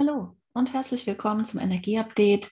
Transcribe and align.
Hallo 0.00 0.34
und 0.54 0.72
herzlich 0.72 1.06
willkommen 1.06 1.44
zum 1.44 1.60
Energieupdate 1.60 2.50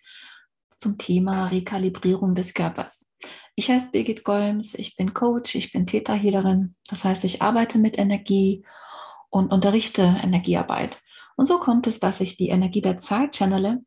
zum 0.77 0.99
Thema 0.99 1.47
Rekalibrierung 1.47 2.35
des 2.35 2.53
Körpers. 2.53 3.07
Ich 3.55 3.71
heiße 3.71 3.91
Birgit 3.91 4.23
Golms, 4.23 4.75
ich 4.75 4.97
bin 4.97 5.15
Coach, 5.15 5.55
ich 5.55 5.73
bin 5.73 5.87
Theta-Healerin. 5.87 6.75
Das 6.91 7.05
heißt, 7.05 7.25
ich 7.25 7.41
arbeite 7.41 7.79
mit 7.79 7.97
Energie 7.97 8.67
und 9.31 9.51
unterrichte 9.51 10.03
Energiearbeit. 10.23 11.01
Und 11.37 11.47
so 11.47 11.59
kommt 11.59 11.87
es, 11.87 11.99
dass 11.99 12.21
ich 12.21 12.37
die 12.37 12.51
Energie 12.51 12.83
der 12.83 12.99
Zeit 12.99 13.35
channele. 13.35 13.79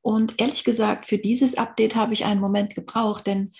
Und 0.00 0.40
ehrlich 0.40 0.64
gesagt, 0.64 1.06
für 1.06 1.18
dieses 1.18 1.58
Update 1.58 1.96
habe 1.96 2.14
ich 2.14 2.24
einen 2.24 2.40
Moment 2.40 2.74
gebraucht, 2.74 3.26
denn 3.26 3.52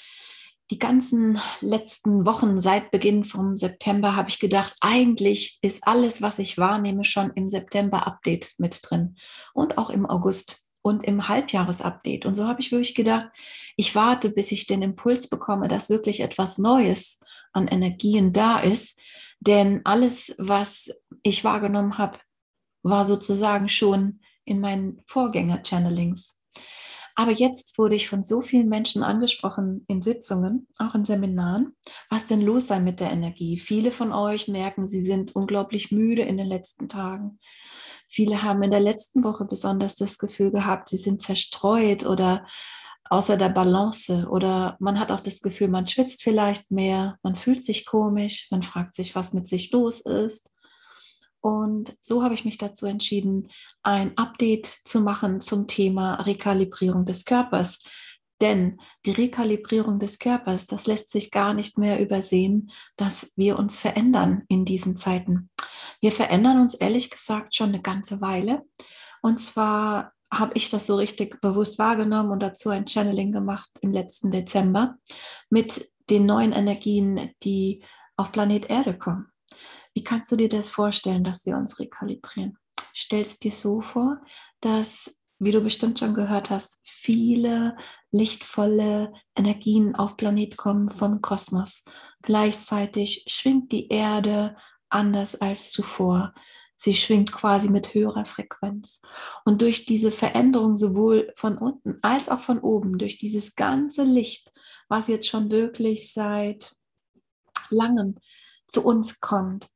die 0.73 0.79
ganzen 0.79 1.39
letzten 1.61 2.25
Wochen 2.25 2.59
seit 2.59 2.91
Beginn 2.91 3.27
vom 3.27 3.59
September 3.59 4.16
habe 4.16 4.30
ich 4.30 4.38
gedacht, 4.38 4.75
eigentlich 4.80 5.59
ist 5.61 5.87
alles, 5.87 6.23
was 6.23 6.38
ich 6.38 6.56
wahrnehme, 6.56 7.05
schon 7.05 7.30
im 7.34 7.50
September-Update 7.50 8.55
mit 8.56 8.80
drin 8.83 9.16
und 9.52 9.77
auch 9.77 9.91
im 9.91 10.06
August 10.06 10.62
und 10.80 11.05
im 11.05 11.28
Halbjahresupdate. 11.28 12.24
Und 12.24 12.37
so 12.37 12.47
habe 12.47 12.62
ich 12.62 12.73
wirklich 12.73 12.95
gedacht, 12.95 13.28
ich 13.77 13.95
warte, 13.95 14.30
bis 14.30 14.50
ich 14.50 14.66
den 14.66 14.80
Impuls 14.80 15.28
bekomme, 15.28 15.69
dass 15.69 15.91
wirklich 15.91 16.20
etwas 16.20 16.56
Neues 16.56 17.20
an 17.52 17.69
Energien 17.69 18.33
da 18.33 18.59
ist. 18.59 18.98
Denn 19.41 19.83
alles, 19.84 20.34
was 20.39 20.91
ich 21.23 21.45
wahrgenommen 21.45 21.98
habe, 21.98 22.19
war 22.83 23.05
sozusagen 23.05 23.69
schon 23.69 24.20
in 24.47 24.59
meinen 24.59 25.02
Vorgänger-Channelings. 25.05 26.41
Aber 27.15 27.33
jetzt 27.33 27.79
wurde 27.79 27.95
ich 27.95 28.09
von 28.09 28.25
so 28.25 28.41
vielen 28.41 28.69
Menschen 28.69 29.02
angesprochen 29.02 29.84
in 29.89 30.03
Sitzungen, 30.03 30.69
auch 30.79 30.95
in 30.95 31.05
Seminaren, 31.05 31.77
was 32.09 32.27
denn 32.27 32.41
los 32.41 32.69
sei 32.69 32.80
mit 32.80 33.01
der 33.01 33.11
Energie. 33.11 33.59
Viele 33.59 33.91
von 33.91 34.12
euch 34.12 34.48
merken, 34.48 34.87
sie 34.87 35.03
sind 35.03 35.34
unglaublich 35.34 35.93
müde 35.93 36.23
in 36.23 36.37
den 36.37 36.47
letzten 36.47 36.89
Tagen. 36.89 37.39
Viele 38.09 38.43
haben 38.43 38.62
in 38.62 38.70
der 38.70 38.80
letzten 38.80 39.25
Woche 39.25 39.47
besonders 39.47 39.97
das 39.97 40.19
Gefühl 40.19 40.51
gehabt, 40.51 40.91
sie 40.91 40.98
sind 40.98 41.23
zerstreut 41.23 42.05
oder 42.05 42.47
außer 43.09 43.36
der 43.36 43.48
Balance 43.48 44.27
oder 44.29 44.77
man 44.81 44.98
hat 44.98 45.11
auch 45.11 45.20
das 45.20 45.41
Gefühl, 45.41 45.69
man 45.69 45.86
schwitzt 45.86 46.23
vielleicht 46.23 46.70
mehr, 46.70 47.19
man 47.23 47.36
fühlt 47.36 47.64
sich 47.64 47.84
komisch, 47.84 48.48
man 48.51 48.62
fragt 48.62 48.95
sich, 48.95 49.14
was 49.14 49.33
mit 49.33 49.48
sich 49.48 49.70
los 49.73 50.01
ist. 50.01 50.52
Und 51.43 51.97
so 52.01 52.23
habe 52.23 52.35
ich 52.35 52.45
mich 52.45 52.57
dazu 52.57 52.87
entschieden, 52.87 53.48
ein 53.83 54.17
Update 54.17 54.67
zu 54.67 55.01
machen 55.01 55.41
zum 55.41 55.67
Thema 55.67 56.15
Rekalibrierung 56.23 57.05
des 57.05 57.25
Körpers. 57.25 57.83
Denn 58.41 58.81
die 59.05 59.11
Rekalibrierung 59.11 59.98
des 59.98 60.19
Körpers, 60.19 60.67
das 60.67 60.87
lässt 60.87 61.11
sich 61.11 61.31
gar 61.33 61.53
nicht 61.53 61.79
mehr 61.79 62.01
übersehen, 62.01 62.70
dass 62.97 63.33
wir 63.37 63.59
uns 63.59 63.79
verändern 63.79 64.43
in 64.48 64.65
diesen 64.65 64.97
Zeiten. 64.97 65.51
Wir 66.01 66.13
verändern 66.13 66.61
uns 66.61 66.75
ehrlich 66.75 67.11
gesagt 67.11 67.55
schon 67.55 67.70
eine 67.70 67.83
ganze 67.83 68.20
Weile. 68.20 68.63
Und 69.20 69.41
zwar 69.41 70.13
habe 70.33 70.53
ich 70.55 70.70
das 70.70 70.87
so 70.87 70.97
richtig 70.97 71.41
bewusst 71.41 71.79
wahrgenommen 71.79 72.31
und 72.31 72.41
dazu 72.41 72.70
ein 72.70 72.87
Channeling 72.87 73.33
gemacht 73.33 73.70
im 73.81 73.93
letzten 73.93 74.31
Dezember 74.31 74.97
mit 75.51 75.89
den 76.09 76.25
neuen 76.25 76.53
Energien, 76.53 77.33
die 77.43 77.85
auf 78.17 78.33
Planet 78.33 78.70
Erde 78.70 78.97
kommen. 78.97 79.27
Wie 79.95 80.05
kannst 80.05 80.33
du 80.33 80.37
dir 80.37 80.48
das 80.48 80.71
vorstellen, 80.71 81.25
dass 81.25 81.45
wir 81.47 81.57
uns 81.57 81.79
rekalibrieren? 81.79 82.57
Stellst 82.95 83.45
dir 83.45 83.53
so 83.53 83.81
vor, 83.81 84.21
dass, 84.61 85.23
wie 85.39 85.53
du 85.53 85.61
bestimmt 85.61 85.98
schon 85.98 86.15
gehört 86.15 86.51
hast, 86.51 86.81
viele 86.85 87.77
lichtvolle 88.11 89.13
Energien 89.37 89.95
auf 89.95 90.17
Planet 90.17 90.57
kommen 90.57 90.89
vom 90.89 91.20
Kosmos. 91.20 91.85
Gleichzeitig 92.23 93.25
schwingt 93.29 93.73
die 93.73 93.89
Erde 93.89 94.57
anders 94.89 95.41
als 95.41 95.70
zuvor. 95.70 96.35
Sie 96.77 96.95
schwingt 96.95 97.33
quasi 97.33 97.69
mit 97.69 97.95
höherer 97.95 98.25
Frequenz. 98.25 99.03
Und 99.45 99.63
durch 99.63 99.87
diese 99.87 100.11
Veränderung 100.11 100.77
sowohl 100.77 101.33
von 101.37 101.57
unten 101.57 101.98
als 102.03 102.29
auch 102.29 102.41
von 102.41 102.59
oben, 102.59 102.98
durch 102.98 103.19
dieses 103.19 103.55
ganze 103.55 104.05
Licht, 104.05 104.52
was 104.89 105.08
jetzt 105.08 105.29
schon 105.29 105.51
wirklich 105.51 106.13
seit 106.13 106.75
langem 107.70 108.17
zu 108.67 108.85
uns 108.85 109.20
kommt, 109.20 109.69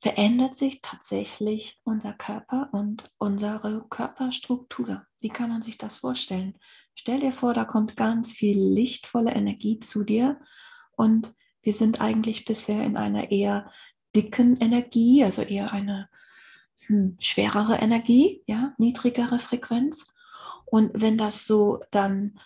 verändert 0.00 0.56
sich 0.56 0.80
tatsächlich 0.80 1.80
unser 1.82 2.12
Körper 2.12 2.68
und 2.72 3.10
unsere 3.18 3.84
Körperstruktur. 3.88 5.04
Wie 5.20 5.28
kann 5.28 5.50
man 5.50 5.62
sich 5.62 5.76
das 5.76 5.96
vorstellen? 5.96 6.56
Stell 6.94 7.20
dir 7.20 7.32
vor, 7.32 7.54
da 7.54 7.64
kommt 7.64 7.96
ganz 7.96 8.32
viel 8.32 8.58
lichtvolle 8.58 9.32
Energie 9.32 9.80
zu 9.80 10.04
dir 10.04 10.40
und 10.92 11.34
wir 11.62 11.72
sind 11.72 12.00
eigentlich 12.00 12.44
bisher 12.44 12.84
in 12.84 12.96
einer 12.96 13.30
eher 13.30 13.70
dicken 14.14 14.56
Energie, 14.56 15.24
also 15.24 15.42
eher 15.42 15.72
eine 15.72 16.08
hm, 16.86 17.16
schwerere 17.18 17.76
Energie, 17.76 18.42
ja, 18.46 18.74
niedrigere 18.78 19.38
Frequenz. 19.38 20.06
Und 20.66 20.92
wenn 20.94 21.18
das 21.18 21.46
so 21.46 21.80
dann 21.90 22.38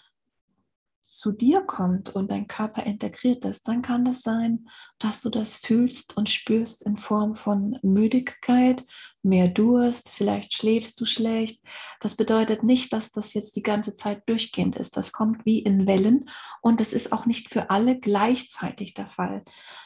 zu 1.13 1.31
dir 1.31 1.61
kommt 1.61 2.15
und 2.15 2.31
dein 2.31 2.47
Körper 2.47 2.85
integriert 2.85 3.45
ist, 3.45 3.69
dann 3.69 3.83
kann 3.83 4.07
es 4.07 4.23
das 4.23 4.23
sein, 4.23 4.69
dass 4.99 5.21
du 5.21 5.29
das 5.29 5.57
fühlst 5.57 6.17
und 6.17 6.31
spürst 6.31 6.87
in 6.87 6.97
Form 6.97 7.35
von 7.35 7.79
Müdigkeit, 7.83 8.87
mehr 9.23 9.49
Durst, 9.49 10.09
vielleicht 10.09 10.55
schläfst 10.55 11.01
du 11.01 11.05
schlecht. 11.05 11.63
Das 12.01 12.17
bedeutet 12.17 12.63
nicht, 12.63 12.93
dass 12.93 13.13
das 13.13 13.35
jetzt 13.35 13.57
die 13.57 13.63
ganze 13.63 13.95
Zeit 13.95 14.23
durchgehend 14.27 14.77
ist. 14.77 14.97
Das 14.97 15.13
kommt 15.13 15.45
wie 15.45 15.59
in 15.59 15.87
Wellen 15.87 16.31
und 16.63 16.81
das 16.81 16.93
ist 16.93 17.13
auch 17.13 17.27
nicht 17.27 17.51
für 17.51 17.71
alle 17.71 18.01
gleichzeitig 18.01 18.95
der 18.95 19.07
Fall. 19.07 19.45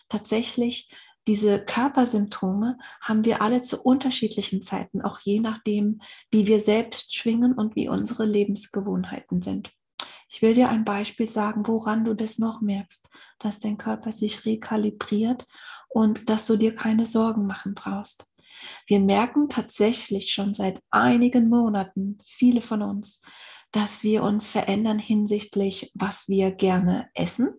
Tatsächlich 0.08 0.88
diese 1.26 1.58
Körpersymptome 1.58 2.78
haben 3.00 3.24
wir 3.24 3.42
alle 3.42 3.60
zu 3.62 3.82
unterschiedlichen 3.82 4.62
Zeiten, 4.62 5.02
auch 5.02 5.18
je 5.18 5.40
nachdem, 5.40 6.00
wie 6.30 6.46
wir 6.46 6.60
selbst 6.60 7.16
schwingen 7.16 7.52
und 7.54 7.74
wie 7.74 7.88
unsere 7.88 8.24
Lebensgewohnheiten 8.24 9.42
sind. 9.42 9.75
Ich 10.36 10.42
will 10.42 10.52
dir 10.52 10.68
ein 10.68 10.84
Beispiel 10.84 11.26
sagen, 11.26 11.66
woran 11.66 12.04
du 12.04 12.12
das 12.12 12.38
noch 12.38 12.60
merkst, 12.60 13.08
dass 13.38 13.58
dein 13.58 13.78
Körper 13.78 14.12
sich 14.12 14.44
rekalibriert 14.44 15.46
und 15.88 16.28
dass 16.28 16.46
du 16.46 16.58
dir 16.58 16.74
keine 16.74 17.06
Sorgen 17.06 17.46
machen 17.46 17.74
brauchst. 17.74 18.30
Wir 18.86 19.00
merken 19.00 19.48
tatsächlich 19.48 20.34
schon 20.34 20.52
seit 20.52 20.78
einigen 20.90 21.48
Monaten, 21.48 22.18
viele 22.26 22.60
von 22.60 22.82
uns, 22.82 23.22
dass 23.72 24.02
wir 24.02 24.22
uns 24.22 24.50
verändern 24.50 24.98
hinsichtlich, 24.98 25.90
was 25.94 26.28
wir 26.28 26.50
gerne 26.50 27.08
essen 27.14 27.54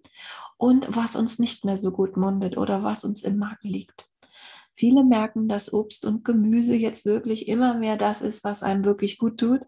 und 0.58 0.96
was 0.96 1.16
uns 1.16 1.40
nicht 1.40 1.66
mehr 1.66 1.80
so 1.80 1.90
gut 1.90 2.16
mundet 2.16 2.58
oder 2.58 2.84
was 2.84 3.04
uns 3.04 3.24
im 3.24 3.40
Magen 3.40 3.70
liegt. 3.70 4.08
Viele 4.74 5.04
merken, 5.04 5.48
dass 5.48 5.74
Obst 5.74 6.06
und 6.06 6.24
Gemüse 6.24 6.76
jetzt 6.76 7.06
wirklich 7.06 7.48
immer 7.48 7.74
mehr 7.74 7.98
das 7.98 8.22
ist, 8.22 8.44
was 8.44 8.62
einem 8.62 8.86
wirklich 8.86 9.18
gut 9.18 9.40
tut 9.40 9.62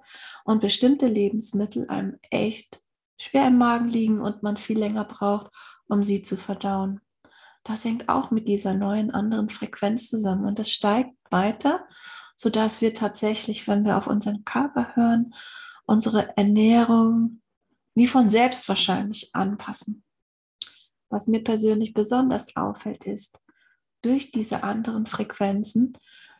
und 0.46 0.62
bestimmte 0.62 1.08
Lebensmittel 1.08 1.90
einem 1.90 2.20
echt 2.30 2.84
schwer 3.20 3.48
im 3.48 3.58
Magen 3.58 3.90
liegen 3.90 4.22
und 4.22 4.42
man 4.42 4.58
viel 4.58 4.80
länger 4.80 5.06
braucht, 5.06 5.52
um 5.88 6.04
sie 6.04 6.24
zu 6.24 6.38
verdauen. 6.38 7.02
Das 7.64 7.84
hängt 7.84 8.10
auch 8.10 8.32
mit 8.32 8.48
dieser 8.48 8.74
neuen 8.74 9.12
anderen 9.12 9.50
Frequenz 9.50 10.10
zusammen 10.10 10.46
und 10.46 10.60
es 10.60 10.72
steigt 10.72 11.14
weiter, 11.30 11.86
sodass 12.36 12.82
wir 12.82 12.94
tatsächlich, 12.94 13.68
wenn 13.68 13.86
wir 13.86 13.98
auf 13.98 14.08
unseren 14.08 14.46
Körper 14.46 14.96
hören, 14.96 15.34
unsere 15.86 16.36
Ernährung 16.38 17.42
wie 17.96 18.08
von 18.08 18.30
selbst 18.30 18.70
wahrscheinlich 18.70 19.36
anpassen. 19.36 20.04
Was 21.10 21.28
mir 21.28 21.44
persönlich 21.44 21.94
besonders 21.94 22.56
auffällt, 22.56 23.06
ist, 23.06 23.40
durch 24.02 24.32
diese 24.32 24.64
anderen 24.64 25.06
Frequenzen 25.06 25.98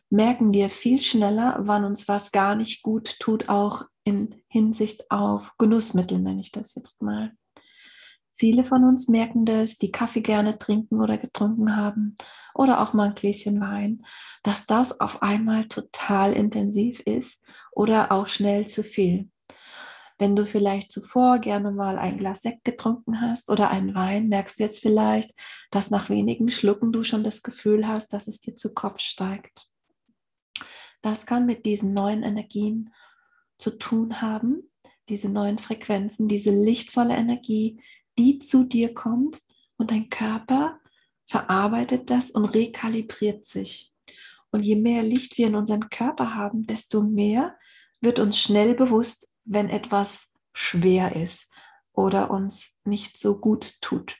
merken 0.08 0.52
wir 0.52 0.70
viel 0.70 1.02
schneller, 1.02 1.56
wann 1.60 1.84
uns 1.84 2.08
was 2.08 2.32
gar 2.32 2.54
nicht 2.54 2.82
gut 2.82 3.18
tut, 3.20 3.48
auch 3.48 3.84
in 4.10 4.42
Hinsicht 4.48 5.08
auf 5.10 5.54
Genussmittel, 5.56 6.18
nenne 6.18 6.40
ich 6.40 6.50
das 6.50 6.74
jetzt 6.74 7.00
mal. 7.00 7.32
Viele 8.32 8.64
von 8.64 8.84
uns 8.84 9.06
merken 9.06 9.44
das, 9.44 9.78
die 9.78 9.92
Kaffee 9.92 10.22
gerne 10.22 10.58
trinken 10.58 11.00
oder 11.00 11.16
getrunken 11.16 11.76
haben 11.76 12.16
oder 12.54 12.80
auch 12.80 12.92
mal 12.92 13.08
ein 13.08 13.14
Gläschen 13.14 13.60
Wein, 13.60 14.04
dass 14.42 14.66
das 14.66 15.00
auf 15.00 15.22
einmal 15.22 15.66
total 15.66 16.32
intensiv 16.32 17.00
ist 17.00 17.44
oder 17.70 18.10
auch 18.10 18.26
schnell 18.26 18.66
zu 18.66 18.82
viel. 18.82 19.30
Wenn 20.18 20.34
du 20.36 20.44
vielleicht 20.44 20.90
zuvor 20.90 21.38
gerne 21.38 21.70
mal 21.70 21.98
ein 21.98 22.18
Glas 22.18 22.42
Sekt 22.42 22.64
getrunken 22.64 23.20
hast 23.20 23.48
oder 23.48 23.70
einen 23.70 23.94
Wein, 23.94 24.28
merkst 24.28 24.58
du 24.58 24.64
jetzt 24.64 24.80
vielleicht, 24.80 25.32
dass 25.70 25.90
nach 25.90 26.10
wenigen 26.10 26.50
Schlucken 26.50 26.92
du 26.92 27.04
schon 27.04 27.22
das 27.22 27.42
Gefühl 27.42 27.86
hast, 27.86 28.12
dass 28.12 28.26
es 28.26 28.40
dir 28.40 28.56
zu 28.56 28.74
Kopf 28.74 29.00
steigt. 29.00 29.70
Das 31.02 31.26
kann 31.26 31.46
mit 31.46 31.64
diesen 31.64 31.94
neuen 31.94 32.22
Energien 32.22 32.90
zu 33.60 33.78
tun 33.78 34.20
haben, 34.20 34.70
diese 35.08 35.28
neuen 35.28 35.58
Frequenzen, 35.58 36.28
diese 36.28 36.50
lichtvolle 36.50 37.14
Energie, 37.14 37.82
die 38.18 38.38
zu 38.38 38.64
dir 38.64 38.94
kommt 38.94 39.38
und 39.76 39.90
dein 39.90 40.08
Körper 40.08 40.78
verarbeitet 41.26 42.10
das 42.10 42.30
und 42.30 42.44
rekalibriert 42.46 43.46
sich. 43.46 43.92
Und 44.52 44.62
je 44.62 44.76
mehr 44.76 45.02
Licht 45.02 45.38
wir 45.38 45.46
in 45.46 45.54
unserem 45.54 45.88
Körper 45.90 46.34
haben, 46.34 46.66
desto 46.66 47.02
mehr 47.02 47.56
wird 48.00 48.18
uns 48.18 48.38
schnell 48.38 48.74
bewusst, 48.74 49.30
wenn 49.44 49.68
etwas 49.68 50.34
schwer 50.52 51.14
ist 51.14 51.52
oder 51.92 52.30
uns 52.30 52.78
nicht 52.84 53.18
so 53.18 53.38
gut 53.38 53.80
tut. 53.80 54.16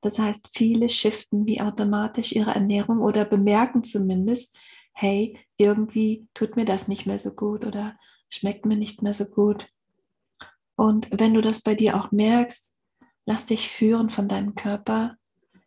Das 0.00 0.18
heißt, 0.18 0.50
viele 0.54 0.88
shiften 0.88 1.46
wie 1.46 1.60
automatisch 1.60 2.32
ihre 2.32 2.52
Ernährung 2.52 3.00
oder 3.00 3.24
bemerken 3.24 3.84
zumindest, 3.84 4.56
hey, 4.92 5.38
irgendwie 5.56 6.26
tut 6.34 6.56
mir 6.56 6.64
das 6.64 6.88
nicht 6.88 7.06
mehr 7.06 7.18
so 7.18 7.32
gut 7.32 7.64
oder 7.64 7.98
schmeckt 8.28 8.66
mir 8.66 8.76
nicht 8.76 9.02
mehr 9.02 9.14
so 9.14 9.26
gut. 9.26 9.68
Und 10.76 11.08
wenn 11.12 11.34
du 11.34 11.40
das 11.40 11.60
bei 11.60 11.74
dir 11.74 11.96
auch 11.96 12.12
merkst, 12.12 12.76
lass 13.26 13.46
dich 13.46 13.68
führen 13.68 14.10
von 14.10 14.28
deinem 14.28 14.54
Körper. 14.54 15.16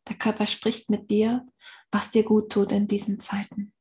Der 0.07 0.15
Körper 0.15 0.47
spricht 0.47 0.89
mit 0.89 1.09
dir, 1.09 1.45
was 1.91 2.11
dir 2.11 2.23
gut 2.23 2.51
tut 2.51 2.71
in 2.71 2.87
diesen 2.87 3.19
Zeiten. 3.19 3.73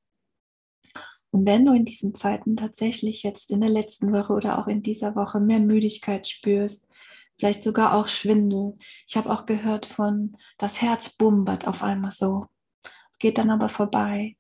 Und 1.31 1.47
wenn 1.47 1.67
du 1.67 1.73
in 1.73 1.85
diesen 1.85 2.15
Zeiten 2.15 2.57
tatsächlich 2.57 3.25
jetzt 3.25 3.51
in 3.51 3.61
der 3.61 3.71
letzten 3.71 4.13
Woche 4.13 4.33
oder 4.33 4.59
auch 4.59 4.69
in 4.69 4.83
dieser 4.83 5.17
Woche 5.17 5.41
mehr 5.41 5.59
Müdigkeit 5.59 6.29
spürst, 6.29 6.89
vielleicht 7.39 7.65
sogar 7.65 7.95
auch 7.95 8.07
Schwindel. 8.07 8.79
Ich 9.09 9.17
habe 9.17 9.31
auch 9.31 9.45
gehört 9.45 9.87
von, 9.87 10.37
das 10.59 10.81
Herz 10.81 11.09
bumbert 11.09 11.67
auf 11.67 11.83
einmal 11.83 12.13
so, 12.13 12.47
geht 13.19 13.39
dann 13.39 13.51
aber 13.51 13.69
vorbei. 13.69 14.37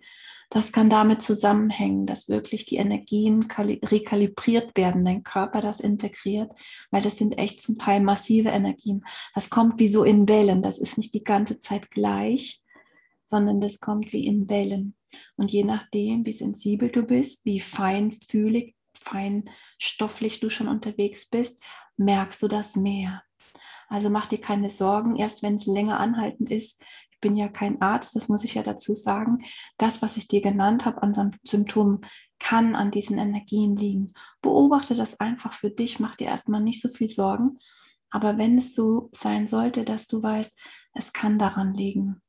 Das 0.50 0.72
kann 0.72 0.90
damit 0.90 1.22
zusammenhängen, 1.22 2.06
dass 2.06 2.28
wirklich 2.28 2.64
die 2.64 2.76
Energien 2.76 3.48
rekalibriert 3.50 4.76
werden, 4.76 5.04
dein 5.04 5.22
Körper 5.22 5.60
das 5.60 5.80
integriert, 5.80 6.52
weil 6.90 7.02
das 7.02 7.16
sind 7.16 7.38
echt 7.38 7.60
zum 7.60 7.78
Teil 7.78 8.00
massive 8.00 8.50
Energien. 8.50 9.04
Das 9.34 9.50
kommt 9.50 9.78
wie 9.78 9.88
so 9.88 10.04
in 10.04 10.28
Wellen, 10.28 10.62
das 10.62 10.78
ist 10.78 10.98
nicht 10.98 11.14
die 11.14 11.24
ganze 11.24 11.60
Zeit 11.60 11.90
gleich, 11.90 12.62
sondern 13.24 13.60
das 13.60 13.80
kommt 13.80 14.12
wie 14.12 14.26
in 14.26 14.48
Wellen. 14.48 14.94
Und 15.36 15.52
je 15.52 15.64
nachdem, 15.64 16.26
wie 16.26 16.32
sensibel 16.32 16.90
du 16.90 17.02
bist, 17.02 17.44
wie 17.44 17.60
feinfühlig, 17.60 18.74
feinstofflich 19.00 20.40
du 20.40 20.50
schon 20.50 20.68
unterwegs 20.68 21.28
bist, 21.28 21.62
merkst 21.96 22.42
du 22.42 22.48
das 22.48 22.76
mehr. 22.76 23.22
Also 23.88 24.10
mach 24.10 24.26
dir 24.26 24.40
keine 24.40 24.70
Sorgen, 24.70 25.16
erst 25.16 25.42
wenn 25.42 25.56
es 25.56 25.66
länger 25.66 26.00
anhaltend 26.00 26.50
ist. 26.50 26.82
Bin 27.24 27.36
ja 27.36 27.48
kein 27.48 27.80
Arzt, 27.80 28.14
das 28.16 28.28
muss 28.28 28.44
ich 28.44 28.52
ja 28.52 28.62
dazu 28.62 28.94
sagen. 28.94 29.38
Das, 29.78 30.02
was 30.02 30.18
ich 30.18 30.28
dir 30.28 30.42
genannt 30.42 30.84
habe 30.84 31.02
an 31.02 31.34
Symptomen, 31.42 32.02
kann 32.38 32.74
an 32.74 32.90
diesen 32.90 33.16
Energien 33.16 33.76
liegen. 33.76 34.12
Beobachte 34.42 34.94
das 34.94 35.20
einfach 35.20 35.54
für 35.54 35.70
dich, 35.70 36.00
mach 36.00 36.16
dir 36.16 36.26
erstmal 36.26 36.60
nicht 36.60 36.82
so 36.82 36.90
viel 36.90 37.08
Sorgen. 37.08 37.58
Aber 38.10 38.36
wenn 38.36 38.58
es 38.58 38.74
so 38.74 39.08
sein 39.12 39.48
sollte, 39.48 39.84
dass 39.84 40.06
du 40.06 40.22
weißt, 40.22 40.60
es 40.92 41.14
kann 41.14 41.38
daran 41.38 41.72
liegen. 41.72 42.20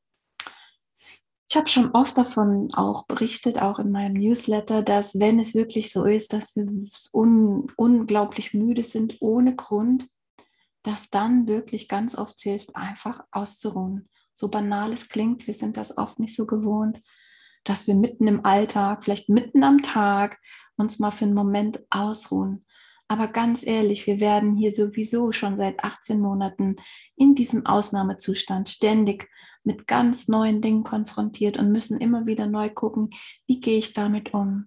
Ich 1.46 1.58
habe 1.58 1.68
schon 1.68 1.90
oft 1.90 2.16
davon 2.16 2.70
auch 2.72 3.06
berichtet, 3.06 3.60
auch 3.60 3.78
in 3.78 3.92
meinem 3.92 4.14
Newsletter, 4.14 4.82
dass 4.82 5.18
wenn 5.18 5.38
es 5.38 5.54
wirklich 5.54 5.92
so 5.92 6.06
ist, 6.06 6.32
dass 6.32 6.56
wir 6.56 6.66
un 7.12 7.70
unglaublich 7.76 8.54
müde 8.54 8.82
sind 8.82 9.18
ohne 9.20 9.54
Grund, 9.54 10.08
dass 10.84 11.10
dann 11.10 11.46
wirklich 11.46 11.86
ganz 11.86 12.16
oft 12.16 12.40
hilft, 12.40 12.74
einfach 12.74 13.20
auszuruhen. 13.30 14.08
So 14.38 14.48
banal 14.48 14.92
es 14.92 15.08
klingt, 15.08 15.46
wir 15.46 15.54
sind 15.54 15.78
das 15.78 15.96
oft 15.96 16.18
nicht 16.18 16.36
so 16.36 16.46
gewohnt, 16.46 17.00
dass 17.64 17.86
wir 17.86 17.94
mitten 17.94 18.28
im 18.28 18.44
Alltag, 18.44 19.02
vielleicht 19.02 19.30
mitten 19.30 19.64
am 19.64 19.80
Tag, 19.82 20.38
uns 20.76 20.98
mal 20.98 21.10
für 21.10 21.24
einen 21.24 21.32
Moment 21.32 21.80
ausruhen. 21.88 22.66
Aber 23.08 23.28
ganz 23.28 23.66
ehrlich, 23.66 24.06
wir 24.06 24.20
werden 24.20 24.54
hier 24.54 24.72
sowieso 24.72 25.32
schon 25.32 25.56
seit 25.56 25.82
18 25.82 26.20
Monaten 26.20 26.76
in 27.16 27.34
diesem 27.34 27.64
Ausnahmezustand 27.64 28.68
ständig 28.68 29.30
mit 29.64 29.86
ganz 29.86 30.28
neuen 30.28 30.60
Dingen 30.60 30.84
konfrontiert 30.84 31.56
und 31.56 31.72
müssen 31.72 31.98
immer 31.98 32.26
wieder 32.26 32.46
neu 32.46 32.68
gucken, 32.68 33.08
wie 33.46 33.60
gehe 33.60 33.78
ich 33.78 33.94
damit 33.94 34.34
um. 34.34 34.66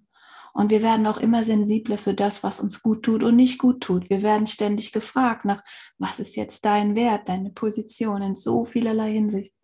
Und 0.52 0.70
wir 0.70 0.82
werden 0.82 1.06
auch 1.06 1.18
immer 1.18 1.44
sensibler 1.44 1.96
für 1.96 2.14
das, 2.14 2.42
was 2.42 2.58
uns 2.58 2.82
gut 2.82 3.04
tut 3.04 3.22
und 3.22 3.36
nicht 3.36 3.58
gut 3.58 3.82
tut. 3.82 4.10
Wir 4.10 4.22
werden 4.22 4.48
ständig 4.48 4.90
gefragt 4.90 5.44
nach, 5.44 5.62
was 5.98 6.18
ist 6.18 6.34
jetzt 6.34 6.64
dein 6.64 6.96
Wert, 6.96 7.28
deine 7.28 7.50
Position 7.50 8.20
in 8.20 8.34
so 8.34 8.64
vielerlei 8.64 9.12
Hinsicht. 9.12 9.54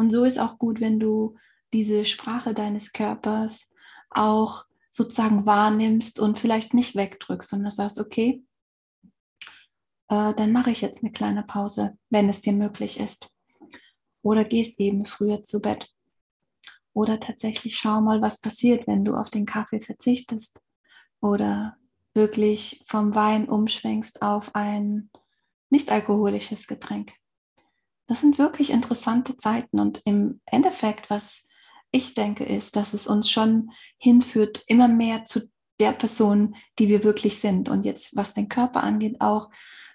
Und 0.00 0.10
so 0.10 0.24
ist 0.24 0.38
auch 0.38 0.56
gut, 0.56 0.80
wenn 0.80 0.98
du 0.98 1.36
diese 1.74 2.06
Sprache 2.06 2.54
deines 2.54 2.94
Körpers 2.94 3.70
auch 4.08 4.64
sozusagen 4.90 5.44
wahrnimmst 5.44 6.18
und 6.18 6.38
vielleicht 6.38 6.72
nicht 6.72 6.96
wegdrückst, 6.96 7.50
sondern 7.50 7.70
sagst, 7.70 8.00
okay, 8.00 8.42
äh, 10.08 10.32
dann 10.32 10.52
mache 10.52 10.70
ich 10.70 10.80
jetzt 10.80 11.04
eine 11.04 11.12
kleine 11.12 11.42
Pause, 11.42 11.98
wenn 12.08 12.30
es 12.30 12.40
dir 12.40 12.54
möglich 12.54 12.98
ist. 12.98 13.28
Oder 14.22 14.46
gehst 14.46 14.80
eben 14.80 15.04
früher 15.04 15.42
zu 15.42 15.60
Bett. 15.60 15.90
Oder 16.94 17.20
tatsächlich 17.20 17.76
schau 17.76 18.00
mal, 18.00 18.22
was 18.22 18.40
passiert, 18.40 18.86
wenn 18.86 19.04
du 19.04 19.16
auf 19.16 19.28
den 19.28 19.44
Kaffee 19.44 19.80
verzichtest. 19.80 20.62
Oder 21.20 21.76
wirklich 22.14 22.82
vom 22.86 23.14
Wein 23.14 23.50
umschwenkst 23.50 24.22
auf 24.22 24.54
ein 24.54 25.10
nicht 25.68 25.92
alkoholisches 25.92 26.66
Getränk. 26.66 27.19
Das 28.10 28.22
sind 28.22 28.38
wirklich 28.38 28.70
interessante 28.70 29.36
Zeiten 29.36 29.78
und 29.78 30.02
im 30.04 30.40
Endeffekt, 30.44 31.10
was 31.10 31.46
ich 31.92 32.14
denke, 32.14 32.42
ist, 32.42 32.74
dass 32.74 32.92
es 32.92 33.06
uns 33.06 33.30
schon 33.30 33.70
hinführt, 33.98 34.64
immer 34.66 34.88
mehr 34.88 35.26
zu 35.26 35.42
der 35.78 35.92
Person, 35.92 36.56
die 36.80 36.88
wir 36.88 37.04
wirklich 37.04 37.38
sind. 37.38 37.68
Und 37.68 37.84
jetzt, 37.84 38.16
was 38.16 38.34
den 38.34 38.48
Körper 38.48 38.82
angeht, 38.82 39.20
auch 39.20 39.48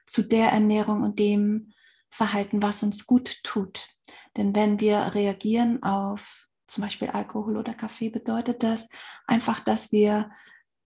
zu 0.08 0.22
der 0.22 0.48
Ernährung 0.54 1.04
und 1.04 1.20
dem 1.20 1.74
Verhalten, 2.10 2.62
was 2.62 2.84
uns 2.84 3.06
gut 3.06 3.44
tut. 3.44 3.90
Denn 4.38 4.56
wenn 4.56 4.80
wir 4.80 5.14
reagieren 5.14 5.84
auf 5.84 6.48
zum 6.68 6.86
Beispiel 6.86 7.10
Alkohol 7.10 7.58
oder 7.58 7.74
Kaffee, 7.74 8.10
bedeutet 8.10 8.64
das 8.64 8.88
einfach, 9.28 9.60
dass 9.60 9.92
wir 9.92 10.32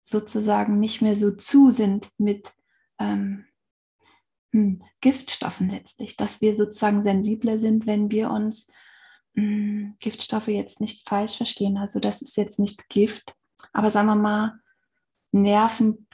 sozusagen 0.01 0.79
nicht 0.79 1.01
mehr 1.01 1.17
so 1.17 1.31
zu 1.31 1.71
sind 1.71 2.07
mit 2.17 2.53
ähm, 2.99 3.47
hm, 4.57 4.81
Giftstoffen 5.01 5.69
letztlich, 5.69 6.17
dass 6.17 6.41
wir 6.41 6.55
sozusagen 6.55 7.03
sensibler 7.03 7.59
sind, 7.59 7.85
wenn 7.85 8.09
wir 8.09 8.31
uns 8.31 8.71
hm, 9.35 9.95
Giftstoffe 9.99 10.47
jetzt 10.47 10.81
nicht 10.81 11.07
falsch 11.07 11.37
verstehen. 11.37 11.77
Also 11.77 11.99
das 11.99 12.23
ist 12.23 12.35
jetzt 12.37 12.57
nicht 12.57 12.89
Gift, 12.89 13.35
aber 13.71 13.91
sagen 13.91 14.07
wir 14.07 14.15
mal, 14.15 14.59
Nerven, 15.31 16.07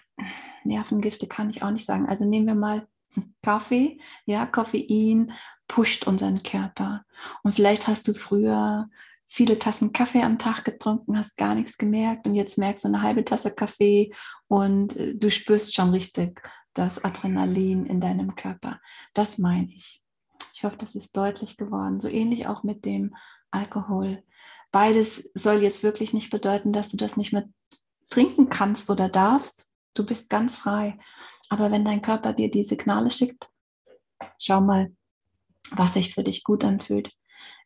Nervengifte 0.66 1.28
kann 1.28 1.50
ich 1.50 1.63
auch 1.63 1.72
nicht 1.72 1.86
sagen. 1.86 2.10
Also 2.10 2.25
nehmen 2.25 2.48
wir 2.48 2.56
mal 2.56 2.86
Kaffee, 3.42 4.00
ja, 4.25 4.45
Koffein 4.45 5.31
pusht 5.69 6.06
unseren 6.06 6.44
Körper. 6.44 7.06
Und 7.44 7.56
vielleicht 7.56 7.88
hast 7.88 8.10
du 8.10 8.13
früher 8.13 8.90
viele 9.25 9.57
Tassen 9.57 9.94
Kaffee 9.94 10.22
am 10.22 10.38
Tag 10.38 10.66
getrunken, 10.66 11.18
hast 11.18 11.38
gar 11.38 11.56
nichts 11.56 11.78
gemerkt 11.78 12.28
und 12.28 12.36
jetzt 12.36 12.57
merkst 12.57 12.84
du 12.84 12.90
eine 12.90 13.01
halbe 13.01 13.24
Tasse 13.24 13.51
Kaffee 13.51 14.12
und 14.48 14.98
äh, 14.98 15.16
du 15.16 15.31
spürst 15.31 15.74
schon 15.74 15.92
richtig 15.92 16.42
das 16.73 17.03
Adrenalin 17.03 17.85
in 17.85 18.01
deinem 18.01 18.35
Körper. 18.35 18.79
Das 19.13 19.37
meine 19.37 19.71
ich. 19.71 20.03
Ich 20.53 20.63
hoffe, 20.63 20.77
das 20.77 20.95
ist 20.95 21.15
deutlich 21.15 21.57
geworden. 21.57 21.99
So 21.99 22.07
ähnlich 22.07 22.47
auch 22.47 22.63
mit 22.63 22.85
dem 22.85 23.15
Alkohol. 23.51 24.23
Beides 24.71 25.31
soll 25.33 25.61
jetzt 25.61 25.83
wirklich 25.83 26.13
nicht 26.13 26.29
bedeuten, 26.29 26.73
dass 26.73 26.89
du 26.89 26.97
das 26.97 27.17
nicht 27.17 27.33
mehr 27.33 27.47
trinken 28.09 28.49
kannst 28.49 28.89
oder 28.89 29.09
darfst. 29.09 29.73
Du 29.94 30.06
bist 30.06 30.30
ganz 30.30 30.57
frei. 30.57 30.97
Aber 31.49 31.71
wenn 31.71 31.85
dein 31.85 32.01
Körper 32.01 32.33
dir 32.33 32.49
die 32.49 32.63
Signale 32.63 33.11
schickt, 33.11 33.49
schau 34.39 34.61
mal, 34.61 34.95
was 35.71 35.94
sich 35.94 36.13
für 36.13 36.23
dich 36.23 36.44
gut 36.44 36.63
anfühlt. 36.63 37.11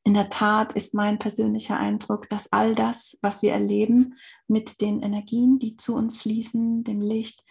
In 0.03 0.13
der 0.13 0.29
Tat 0.29 0.73
ist 0.73 0.93
mein 0.93 1.19
persönlicher 1.19 1.77
Eindruck, 1.77 2.29
dass 2.29 2.51
all 2.51 2.75
das, 2.75 3.17
was 3.21 3.41
wir 3.41 3.53
erleben 3.53 4.15
mit 4.47 4.81
den 4.81 5.01
Energien, 5.01 5.59
die 5.59 5.77
zu 5.77 5.95
uns 5.95 6.17
fließen, 6.17 6.83
dem 6.83 7.01
Licht, 7.01 7.43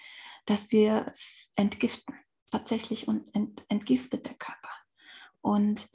dass 0.46 0.70
wir 0.70 1.12
entgiften. 1.56 2.14
Tatsächlich 2.50 3.08
und 3.08 3.24
entgiftet 3.68 4.26
der 4.26 4.34
Körper. 4.34 4.70
Und 5.40 5.88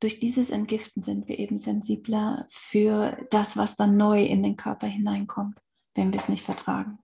durch 0.00 0.18
dieses 0.18 0.50
Entgiften 0.50 1.04
sind 1.04 1.28
wir 1.28 1.38
eben 1.38 1.60
sensibler 1.60 2.46
für 2.50 3.24
das, 3.30 3.56
was 3.56 3.76
dann 3.76 3.96
neu 3.96 4.24
in 4.24 4.42
den 4.42 4.56
Körper 4.56 4.88
hineinkommt, 4.88 5.60
wenn 5.94 6.12
wir 6.12 6.18
es 6.18 6.28
nicht 6.28 6.42
vertragen. 6.42 6.98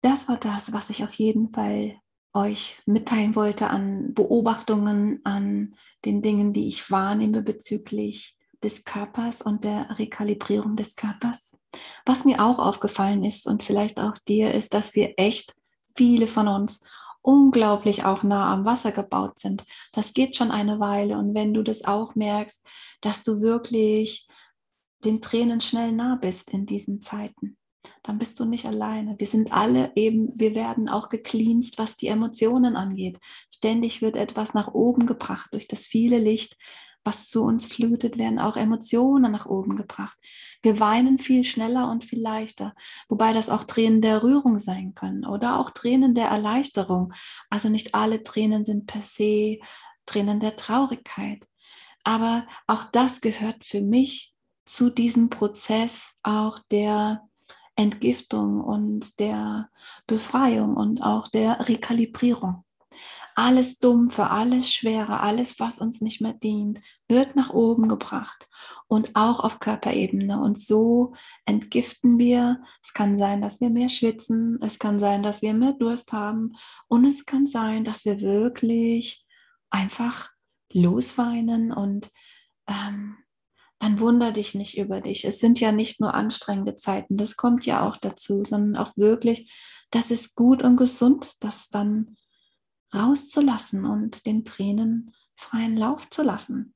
Das 0.00 0.28
war 0.28 0.38
das, 0.38 0.72
was 0.72 0.88
ich 0.88 1.04
auf 1.04 1.12
jeden 1.14 1.52
Fall 1.52 2.00
euch 2.32 2.80
mitteilen 2.86 3.34
wollte 3.34 3.68
an 3.68 4.14
Beobachtungen, 4.14 5.20
an 5.24 5.74
den 6.04 6.22
Dingen, 6.22 6.52
die 6.52 6.68
ich 6.68 6.90
wahrnehme 6.90 7.42
bezüglich 7.42 8.38
des 8.62 8.84
Körpers 8.84 9.42
und 9.42 9.64
der 9.64 9.98
Rekalibrierung 9.98 10.76
des 10.76 10.96
Körpers. 10.96 11.56
Was 12.04 12.24
mir 12.24 12.44
auch 12.44 12.58
aufgefallen 12.58 13.24
ist 13.24 13.46
und 13.46 13.64
vielleicht 13.64 14.00
auch 14.00 14.16
dir, 14.28 14.54
ist, 14.54 14.74
dass 14.74 14.94
wir 14.94 15.14
echt 15.18 15.56
viele 15.96 16.26
von 16.26 16.48
uns 16.48 16.80
unglaublich 17.22 18.04
auch 18.04 18.22
nah 18.22 18.52
am 18.52 18.64
Wasser 18.64 18.92
gebaut 18.92 19.40
sind. 19.40 19.64
Das 19.92 20.14
geht 20.14 20.36
schon 20.36 20.52
eine 20.52 20.78
Weile. 20.78 21.18
Und 21.18 21.34
wenn 21.34 21.52
du 21.52 21.64
das 21.64 21.84
auch 21.84 22.14
merkst, 22.14 22.64
dass 23.00 23.24
du 23.24 23.40
wirklich 23.40 24.28
den 25.04 25.20
Tränen 25.20 25.60
schnell 25.60 25.90
nah 25.92 26.16
bist 26.16 26.50
in 26.52 26.66
diesen 26.66 27.02
Zeiten, 27.02 27.56
dann 28.04 28.18
bist 28.18 28.38
du 28.38 28.44
nicht 28.44 28.66
alleine. 28.66 29.16
Wir 29.18 29.26
sind 29.26 29.52
alle 29.52 29.90
eben, 29.96 30.32
wir 30.36 30.54
werden 30.54 30.88
auch 30.88 31.08
gecleanst, 31.08 31.78
was 31.78 31.96
die 31.96 32.08
Emotionen 32.08 32.76
angeht. 32.76 33.18
Ständig 33.52 34.02
wird 34.02 34.16
etwas 34.16 34.54
nach 34.54 34.72
oben 34.72 35.06
gebracht 35.06 35.48
durch 35.52 35.66
das 35.66 35.86
viele 35.86 36.18
Licht, 36.18 36.56
was 37.06 37.28
zu 37.28 37.44
uns 37.44 37.64
flutet, 37.64 38.18
werden 38.18 38.38
auch 38.38 38.56
Emotionen 38.56 39.32
nach 39.32 39.46
oben 39.46 39.76
gebracht. 39.76 40.18
Wir 40.62 40.80
weinen 40.80 41.18
viel 41.18 41.44
schneller 41.44 41.88
und 41.90 42.04
viel 42.04 42.20
leichter, 42.20 42.74
wobei 43.08 43.32
das 43.32 43.48
auch 43.48 43.64
Tränen 43.64 44.02
der 44.02 44.22
Rührung 44.22 44.58
sein 44.58 44.94
können 44.94 45.24
oder 45.24 45.58
auch 45.58 45.70
Tränen 45.70 46.14
der 46.14 46.26
Erleichterung. 46.26 47.12
Also 47.48 47.68
nicht 47.68 47.94
alle 47.94 48.22
Tränen 48.22 48.64
sind 48.64 48.86
per 48.86 49.02
se 49.02 49.58
Tränen 50.04 50.40
der 50.40 50.56
Traurigkeit. 50.56 51.46
Aber 52.04 52.46
auch 52.66 52.84
das 52.84 53.20
gehört 53.20 53.64
für 53.64 53.80
mich 53.80 54.34
zu 54.64 54.90
diesem 54.90 55.30
Prozess 55.30 56.18
auch 56.22 56.58
der 56.70 57.22
Entgiftung 57.76 58.60
und 58.60 59.18
der 59.20 59.70
Befreiung 60.06 60.76
und 60.76 61.02
auch 61.02 61.28
der 61.28 61.68
Rekalibrierung. 61.68 62.65
Alles 63.38 63.78
Dumpfe, 63.78 64.30
alles 64.30 64.72
Schwere, 64.72 65.20
alles, 65.20 65.60
was 65.60 65.78
uns 65.78 66.00
nicht 66.00 66.22
mehr 66.22 66.32
dient, 66.32 66.80
wird 67.06 67.36
nach 67.36 67.50
oben 67.50 67.86
gebracht 67.86 68.48
und 68.88 69.14
auch 69.14 69.40
auf 69.40 69.60
Körperebene. 69.60 70.40
Und 70.40 70.58
so 70.58 71.12
entgiften 71.44 72.18
wir. 72.18 72.62
Es 72.82 72.94
kann 72.94 73.18
sein, 73.18 73.42
dass 73.42 73.60
wir 73.60 73.68
mehr 73.68 73.90
schwitzen, 73.90 74.58
es 74.62 74.78
kann 74.78 75.00
sein, 75.00 75.22
dass 75.22 75.42
wir 75.42 75.52
mehr 75.52 75.74
Durst 75.74 76.14
haben 76.14 76.54
und 76.88 77.04
es 77.04 77.26
kann 77.26 77.46
sein, 77.46 77.84
dass 77.84 78.06
wir 78.06 78.22
wirklich 78.22 79.26
einfach 79.68 80.30
losweinen 80.72 81.72
und 81.72 82.10
ähm, 82.66 83.18
dann 83.78 84.00
wunder 84.00 84.32
dich 84.32 84.54
nicht 84.54 84.78
über 84.78 85.02
dich. 85.02 85.26
Es 85.26 85.40
sind 85.40 85.60
ja 85.60 85.72
nicht 85.72 86.00
nur 86.00 86.14
anstrengende 86.14 86.76
Zeiten, 86.76 87.18
das 87.18 87.36
kommt 87.36 87.66
ja 87.66 87.86
auch 87.86 87.98
dazu, 87.98 88.44
sondern 88.44 88.76
auch 88.82 88.96
wirklich, 88.96 89.52
das 89.90 90.10
ist 90.10 90.34
gut 90.34 90.62
und 90.62 90.76
gesund, 90.76 91.34
das 91.40 91.68
dann 91.68 92.16
rauszulassen 92.94 93.84
und 93.84 94.26
den 94.26 94.44
Tränen 94.44 95.12
freien 95.36 95.76
Lauf 95.76 96.08
zu 96.10 96.22
lassen. 96.22 96.74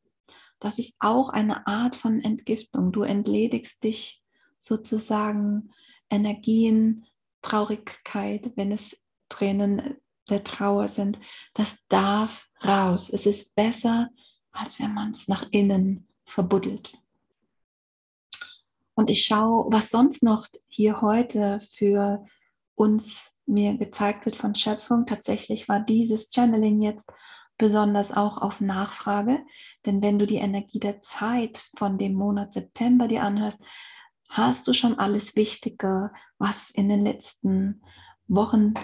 Das 0.58 0.78
ist 0.78 0.96
auch 1.00 1.30
eine 1.30 1.66
Art 1.66 1.96
von 1.96 2.20
Entgiftung. 2.20 2.92
Du 2.92 3.02
entledigst 3.02 3.82
dich 3.82 4.22
sozusagen 4.58 5.70
Energien, 6.10 7.06
Traurigkeit, 7.42 8.52
wenn 8.56 8.70
es 8.70 9.02
Tränen 9.30 9.96
der 10.28 10.44
Trauer 10.44 10.88
sind. 10.88 11.18
Das 11.54 11.86
darf 11.88 12.48
raus. 12.62 13.08
Es 13.10 13.24
ist 13.24 13.54
besser, 13.54 14.10
als 14.52 14.78
wenn 14.78 14.92
man 14.92 15.12
es 15.12 15.28
nach 15.28 15.48
innen 15.50 16.08
verbuddelt. 16.26 16.92
Und 18.94 19.08
ich 19.08 19.24
schaue, 19.24 19.72
was 19.72 19.90
sonst 19.90 20.22
noch 20.22 20.46
hier 20.68 21.00
heute 21.00 21.58
für 21.72 22.24
uns 22.74 23.34
mir 23.50 23.76
gezeigt 23.76 24.24
wird 24.24 24.36
von 24.36 24.54
Schöpfung. 24.54 25.06
Tatsächlich 25.06 25.68
war 25.68 25.80
dieses 25.80 26.30
Channeling 26.32 26.80
jetzt 26.80 27.12
besonders 27.58 28.16
auch 28.16 28.38
auf 28.38 28.60
Nachfrage. 28.60 29.44
Denn 29.84 30.02
wenn 30.02 30.18
du 30.18 30.26
die 30.26 30.36
Energie 30.36 30.80
der 30.80 31.02
Zeit 31.02 31.68
von 31.76 31.98
dem 31.98 32.14
Monat 32.14 32.54
September 32.54 33.06
dir 33.06 33.22
anhörst, 33.22 33.62
hast 34.30 34.66
du 34.66 34.72
schon 34.72 34.98
alles 34.98 35.36
Wichtige, 35.36 36.10
was 36.38 36.70
in 36.70 36.88
den 36.88 37.04
letzten 37.04 37.82
Wochen 38.28 38.74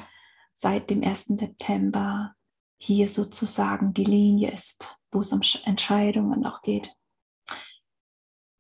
seit 0.53 0.91
dem 0.91 1.03
1. 1.03 1.39
September 1.39 2.35
hier 2.79 3.09
sozusagen 3.09 3.95
die 3.95 4.05
Linie 4.05 4.53
ist, 4.53 4.99
wo 5.11 5.21
es 5.21 5.33
um 5.33 5.41
Entscheidungen 5.65 6.45
auch 6.45 6.61
geht. 6.63 6.95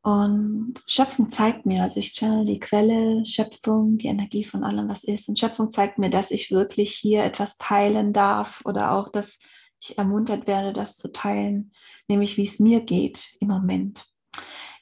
Und 0.06 0.74
Schöpfung 0.86 1.30
zeigt 1.30 1.66
mir, 1.66 1.82
also 1.82 1.98
ich 1.98 2.12
channel 2.12 2.44
die 2.44 2.60
Quelle, 2.60 3.26
Schöpfung, 3.26 3.98
die 3.98 4.06
Energie 4.06 4.44
von 4.44 4.62
allem, 4.62 4.88
was 4.88 5.02
ist. 5.02 5.28
Und 5.28 5.36
Schöpfung 5.36 5.72
zeigt 5.72 5.98
mir, 5.98 6.10
dass 6.10 6.30
ich 6.30 6.52
wirklich 6.52 6.94
hier 6.94 7.24
etwas 7.24 7.58
teilen 7.58 8.12
darf 8.12 8.62
oder 8.64 8.92
auch, 8.92 9.08
dass 9.08 9.40
ich 9.80 9.98
ermuntert 9.98 10.46
werde, 10.46 10.72
das 10.72 10.96
zu 10.96 11.10
teilen, 11.10 11.72
nämlich 12.06 12.36
wie 12.36 12.44
es 12.44 12.60
mir 12.60 12.82
geht 12.82 13.36
im 13.40 13.48
Moment. 13.48 14.06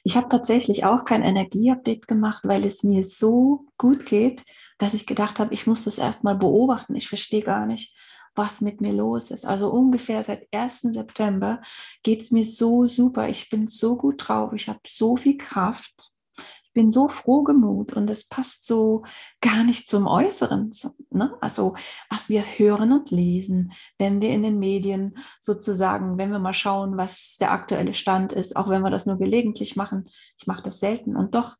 Ich 0.03 0.15
habe 0.15 0.29
tatsächlich 0.29 0.85
auch 0.85 1.05
kein 1.05 1.23
Energieupdate 1.23 2.07
gemacht, 2.07 2.43
weil 2.43 2.63
es 2.63 2.83
mir 2.83 3.03
so 3.03 3.65
gut 3.79 4.05
geht, 4.05 4.43
dass 4.77 4.93
ich 4.93 5.07
gedacht 5.07 5.39
habe, 5.39 5.55
ich 5.55 5.65
muss 5.65 5.85
das 5.85 5.97
erstmal 5.97 6.35
beobachten. 6.35 6.95
Ich 6.95 7.09
verstehe 7.09 7.41
gar 7.41 7.65
nicht, 7.65 7.97
was 8.35 8.61
mit 8.61 8.81
mir 8.81 8.93
los 8.93 9.31
ist. 9.31 9.45
Also 9.45 9.69
ungefähr 9.71 10.23
seit 10.23 10.47
1. 10.53 10.81
September 10.81 11.61
geht 12.03 12.21
es 12.21 12.31
mir 12.31 12.45
so 12.45 12.87
super. 12.87 13.29
Ich 13.29 13.49
bin 13.49 13.67
so 13.67 13.97
gut 13.97 14.27
drauf. 14.27 14.53
Ich 14.53 14.67
habe 14.67 14.79
so 14.87 15.15
viel 15.15 15.37
Kraft. 15.37 16.11
Ich 16.37 16.73
bin 16.73 16.89
so 16.89 17.07
froh 17.07 17.43
gemut 17.43 17.93
und 17.93 18.09
es 18.09 18.27
passt 18.27 18.65
so 18.65 19.05
gar 19.39 19.63
nicht 19.63 19.89
zum 19.89 20.07
Äußeren. 20.07 20.73
Ne? 21.09 21.33
Also 21.39 21.75
was 22.09 22.27
wir 22.27 22.41
hören 22.41 22.91
und 22.91 23.11
lesen, 23.11 23.71
wenn 23.97 24.21
wir 24.21 24.31
in 24.31 24.43
den 24.43 24.59
Medien 24.59 25.17
sozusagen, 25.41 26.17
wenn 26.17 26.31
wir 26.31 26.39
mal 26.39 26.53
schauen, 26.53 26.97
was 26.97 27.37
der 27.39 27.51
aktuelle 27.51 27.93
Stand 27.93 28.33
ist, 28.33 28.57
auch 28.57 28.67
wenn 28.67 28.81
wir 28.81 28.89
das 28.89 29.05
nur 29.05 29.17
gelegentlich 29.17 29.77
machen. 29.77 30.09
Ich 30.37 30.47
mache 30.47 30.63
das 30.63 30.81
selten 30.81 31.15
und 31.15 31.33
doch, 31.33 31.55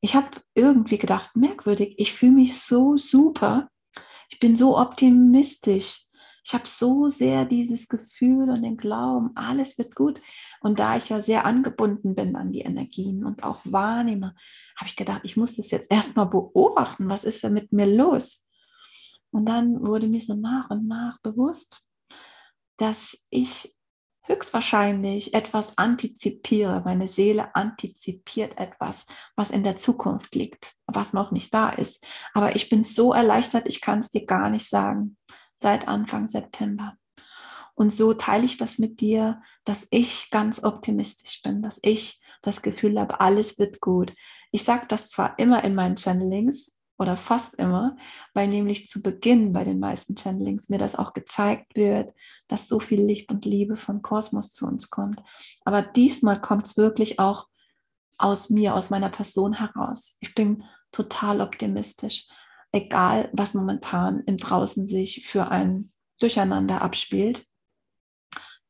ich 0.00 0.14
habe 0.14 0.28
irgendwie 0.54 0.98
gedacht, 0.98 1.36
merkwürdig, 1.36 1.94
ich 1.98 2.12
fühle 2.12 2.32
mich 2.32 2.60
so 2.60 2.96
super. 2.96 3.68
Ich 4.30 4.40
bin 4.40 4.56
so 4.56 4.78
optimistisch 4.78 6.07
ich 6.48 6.54
habe 6.54 6.66
so 6.66 7.10
sehr 7.10 7.44
dieses 7.44 7.88
Gefühl 7.88 8.48
und 8.48 8.62
den 8.62 8.78
Glauben, 8.78 9.32
alles 9.34 9.76
wird 9.76 9.94
gut. 9.94 10.18
Und 10.62 10.78
da 10.78 10.96
ich 10.96 11.10
ja 11.10 11.20
sehr 11.20 11.44
angebunden 11.44 12.14
bin 12.14 12.36
an 12.36 12.52
die 12.52 12.62
Energien 12.62 13.26
und 13.26 13.44
auch 13.44 13.60
wahrnehme, 13.64 14.34
habe 14.78 14.86
ich 14.86 14.96
gedacht, 14.96 15.20
ich 15.24 15.36
muss 15.36 15.56
das 15.56 15.70
jetzt 15.70 15.92
erstmal 15.92 16.24
beobachten, 16.24 17.10
was 17.10 17.24
ist 17.24 17.44
da 17.44 17.50
mit 17.50 17.70
mir 17.74 17.84
los? 17.84 18.46
Und 19.30 19.46
dann 19.46 19.86
wurde 19.86 20.08
mir 20.08 20.22
so 20.22 20.32
nach 20.36 20.70
und 20.70 20.88
nach 20.88 21.20
bewusst, 21.20 21.86
dass 22.78 23.26
ich 23.28 23.76
höchstwahrscheinlich 24.22 25.34
etwas 25.34 25.76
antizipiere. 25.76 26.80
Meine 26.82 27.08
Seele 27.08 27.54
antizipiert 27.56 28.56
etwas, 28.56 29.04
was 29.36 29.50
in 29.50 29.64
der 29.64 29.76
Zukunft 29.76 30.34
liegt, 30.34 30.76
was 30.86 31.12
noch 31.12 31.30
nicht 31.30 31.52
da 31.52 31.68
ist. 31.68 32.06
Aber 32.32 32.56
ich 32.56 32.70
bin 32.70 32.84
so 32.84 33.12
erleichtert, 33.12 33.68
ich 33.68 33.82
kann 33.82 33.98
es 33.98 34.08
dir 34.08 34.24
gar 34.24 34.48
nicht 34.48 34.66
sagen 34.66 35.18
seit 35.58 35.88
Anfang 35.88 36.28
September. 36.28 36.96
Und 37.74 37.92
so 37.92 38.12
teile 38.12 38.44
ich 38.44 38.56
das 38.56 38.78
mit 38.78 39.00
dir, 39.00 39.40
dass 39.64 39.86
ich 39.90 40.30
ganz 40.30 40.64
optimistisch 40.64 41.42
bin, 41.42 41.62
dass 41.62 41.78
ich 41.82 42.20
das 42.42 42.62
Gefühl 42.62 42.98
habe, 42.98 43.20
alles 43.20 43.58
wird 43.58 43.80
gut. 43.80 44.14
Ich 44.50 44.64
sage 44.64 44.86
das 44.88 45.10
zwar 45.10 45.38
immer 45.38 45.62
in 45.62 45.76
meinen 45.76 45.96
Channelings 45.96 46.76
oder 46.98 47.16
fast 47.16 47.54
immer, 47.54 47.96
weil 48.34 48.48
nämlich 48.48 48.88
zu 48.88 49.00
Beginn 49.00 49.52
bei 49.52 49.62
den 49.62 49.78
meisten 49.78 50.16
Channelings 50.16 50.68
mir 50.68 50.78
das 50.78 50.96
auch 50.96 51.12
gezeigt 51.12 51.76
wird, 51.76 52.12
dass 52.48 52.66
so 52.66 52.80
viel 52.80 53.00
Licht 53.00 53.30
und 53.30 53.44
Liebe 53.44 53.76
von 53.76 54.02
Kosmos 54.02 54.52
zu 54.52 54.66
uns 54.66 54.90
kommt. 54.90 55.22
Aber 55.64 55.82
diesmal 55.82 56.40
kommt 56.40 56.66
es 56.66 56.76
wirklich 56.76 57.20
auch 57.20 57.46
aus 58.18 58.50
mir, 58.50 58.74
aus 58.74 58.90
meiner 58.90 59.10
Person 59.10 59.52
heraus. 59.52 60.16
Ich 60.18 60.34
bin 60.34 60.64
total 60.90 61.40
optimistisch 61.40 62.26
egal 62.72 63.30
was 63.32 63.54
momentan 63.54 64.20
im 64.24 64.36
Draußen 64.36 64.86
sich 64.86 65.26
für 65.26 65.48
ein 65.50 65.92
Durcheinander 66.20 66.82
abspielt, 66.82 67.46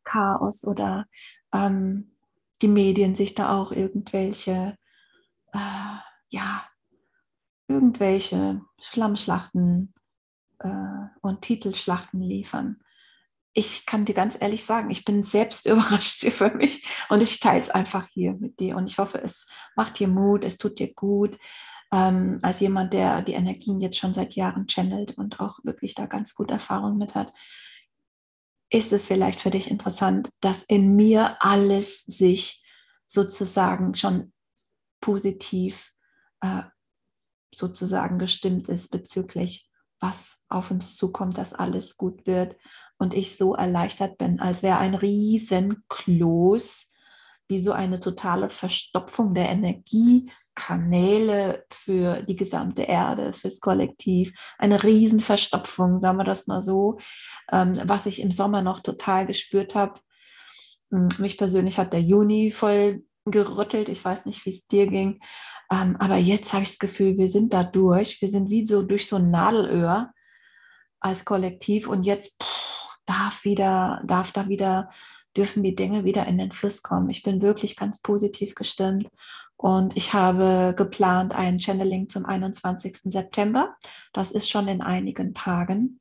Chaos 0.04 0.64
oder 0.64 1.06
ähm, 1.52 2.16
die 2.62 2.68
Medien 2.68 3.14
sich 3.14 3.34
da 3.34 3.56
auch 3.56 3.72
irgendwelche, 3.72 4.76
äh, 5.52 5.96
ja, 6.30 6.66
irgendwelche 7.68 8.62
Schlammschlachten 8.80 9.94
äh, 10.60 11.06
und 11.20 11.42
Titelschlachten 11.42 12.20
liefern. 12.20 12.82
Ich 13.54 13.86
kann 13.86 14.04
dir 14.04 14.14
ganz 14.14 14.36
ehrlich 14.40 14.64
sagen, 14.64 14.90
ich 14.90 15.04
bin 15.04 15.22
selbst 15.22 15.66
überrascht 15.66 16.24
für 16.30 16.50
mich 16.54 16.86
und 17.08 17.22
ich 17.22 17.40
teile 17.40 17.60
es 17.60 17.70
einfach 17.70 18.06
hier 18.08 18.34
mit 18.34 18.60
dir 18.60 18.76
und 18.76 18.88
ich 18.88 18.98
hoffe, 18.98 19.20
es 19.22 19.46
macht 19.76 19.98
dir 19.98 20.08
Mut, 20.08 20.44
es 20.44 20.58
tut 20.58 20.78
dir 20.78 20.92
gut 20.94 21.38
ähm, 21.92 22.38
als 22.42 22.60
jemand, 22.60 22.92
der 22.92 23.22
die 23.22 23.32
Energien 23.32 23.80
jetzt 23.80 23.98
schon 23.98 24.14
seit 24.14 24.34
Jahren 24.34 24.66
channelt 24.66 25.16
und 25.16 25.40
auch 25.40 25.58
wirklich 25.64 25.94
da 25.94 26.06
ganz 26.06 26.34
gut 26.34 26.50
Erfahrung 26.50 26.98
mit 26.98 27.14
hat, 27.14 27.32
ist 28.70 28.92
es 28.92 29.06
vielleicht 29.06 29.40
für 29.40 29.50
dich 29.50 29.70
interessant, 29.70 30.30
dass 30.40 30.62
in 30.62 30.94
mir 30.96 31.42
alles 31.42 32.04
sich 32.04 32.62
sozusagen 33.06 33.94
schon 33.94 34.32
positiv 35.00 35.94
äh, 36.42 36.64
sozusagen 37.54 38.18
gestimmt 38.18 38.68
ist 38.68 38.90
bezüglich, 38.90 39.70
was 40.00 40.38
auf 40.48 40.70
uns 40.70 40.96
zukommt, 40.96 41.38
dass 41.38 41.54
alles 41.54 41.96
gut 41.96 42.26
wird 42.26 42.56
und 42.98 43.14
ich 43.14 43.36
so 43.36 43.54
erleichtert 43.54 44.18
bin, 44.18 44.40
als 44.40 44.62
wäre 44.62 44.78
ein 44.78 44.94
riesen 44.94 45.84
Kloß, 45.88 46.92
wie 47.48 47.60
so 47.60 47.72
eine 47.72 47.98
totale 47.98 48.50
Verstopfung 48.50 49.34
der 49.34 49.48
Energie 49.48 50.30
Kanäle 50.58 51.64
für 51.70 52.22
die 52.22 52.34
gesamte 52.34 52.82
Erde, 52.82 53.32
fürs 53.32 53.60
Kollektiv. 53.60 54.32
Eine 54.58 54.82
Riesenverstopfung, 54.82 56.00
sagen 56.00 56.18
wir 56.18 56.24
das 56.24 56.48
mal 56.48 56.62
so, 56.62 56.98
ähm, 57.52 57.80
was 57.84 58.06
ich 58.06 58.20
im 58.20 58.32
Sommer 58.32 58.60
noch 58.60 58.80
total 58.80 59.24
gespürt 59.24 59.76
habe. 59.76 60.00
Hm, 60.90 61.08
mich 61.18 61.38
persönlich 61.38 61.78
hat 61.78 61.92
der 61.92 62.02
Juni 62.02 62.50
voll 62.50 63.04
gerüttelt. 63.30 63.88
Ich 63.88 64.04
weiß 64.04 64.26
nicht, 64.26 64.44
wie 64.46 64.50
es 64.50 64.66
dir 64.66 64.86
ging. 64.86 65.20
Ähm, 65.70 65.96
aber 65.98 66.16
jetzt 66.16 66.52
habe 66.52 66.62
ich 66.62 66.70
das 66.70 66.78
Gefühl, 66.78 67.18
wir 67.18 67.28
sind 67.28 67.52
da 67.52 67.64
durch. 67.64 68.20
Wir 68.20 68.28
sind 68.28 68.50
wie 68.50 68.66
so 68.66 68.82
durch 68.82 69.06
so 69.06 69.16
ein 69.16 69.30
Nadelöhr 69.30 70.12
als 71.00 71.24
Kollektiv 71.24 71.88
und 71.88 72.02
jetzt 72.02 72.42
pff, 72.42 72.98
darf 73.06 73.44
wieder, 73.44 74.02
darf 74.04 74.32
da 74.32 74.48
wieder, 74.48 74.90
dürfen 75.36 75.62
die 75.62 75.74
Dinge 75.74 76.04
wieder 76.04 76.26
in 76.26 76.38
den 76.38 76.52
Fluss 76.52 76.82
kommen. 76.82 77.10
Ich 77.10 77.22
bin 77.22 77.42
wirklich 77.42 77.76
ganz 77.76 78.00
positiv 78.00 78.54
gestimmt 78.54 79.08
und 79.56 79.96
ich 79.96 80.12
habe 80.12 80.74
geplant 80.76 81.34
ein 81.34 81.58
Channeling 81.58 82.08
zum 82.08 82.24
21. 82.26 82.96
September. 83.04 83.74
Das 84.12 84.32
ist 84.32 84.48
schon 84.48 84.68
in 84.68 84.82
einigen 84.82 85.34
Tagen. 85.34 86.00